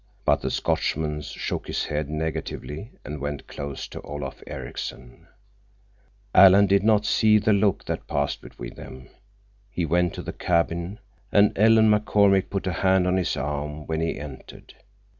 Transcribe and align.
But 0.25 0.41
the 0.41 0.49
Scotchman 0.49 1.21
shook 1.21 1.67
his 1.67 1.85
head 1.85 2.09
negatively 2.09 2.93
and 3.05 3.21
went 3.21 3.45
close 3.45 3.87
to 3.89 4.01
Olaf 4.01 4.41
Ericksen. 4.47 5.27
Alan 6.33 6.65
did 6.65 6.81
not 6.83 7.05
see 7.05 7.37
the 7.37 7.53
look 7.53 7.85
that 7.85 8.07
passed 8.07 8.41
between 8.41 8.73
them. 8.73 9.09
He 9.69 9.85
went 9.85 10.15
to 10.15 10.23
the 10.23 10.33
cabin, 10.33 10.97
and 11.31 11.53
Ellen 11.55 11.91
McCormick 11.91 12.49
put 12.49 12.65
a 12.65 12.73
hand 12.73 13.05
on 13.05 13.15
his 13.17 13.37
arm 13.37 13.85
when 13.85 14.01
he 14.01 14.17
entered. 14.19 14.73